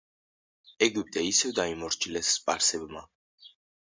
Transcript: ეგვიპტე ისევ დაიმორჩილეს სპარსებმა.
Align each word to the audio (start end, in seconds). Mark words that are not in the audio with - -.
ეგვიპტე 0.85 1.23
ისევ 1.25 1.51
დაიმორჩილეს 1.59 2.31
სპარსებმა. 2.37 3.03